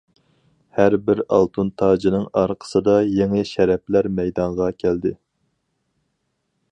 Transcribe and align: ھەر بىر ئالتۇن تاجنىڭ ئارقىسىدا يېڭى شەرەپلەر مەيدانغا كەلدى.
ھەر 0.77 0.95
بىر 1.09 1.19
ئالتۇن 1.35 1.69
تاجنىڭ 1.81 2.25
ئارقىسىدا 2.41 2.95
يېڭى 3.19 3.45
شەرەپلەر 3.51 4.09
مەيدانغا 4.21 4.71
كەلدى. 4.85 5.13